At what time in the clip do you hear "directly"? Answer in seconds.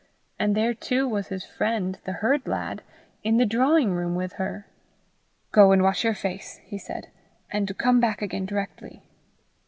8.47-9.03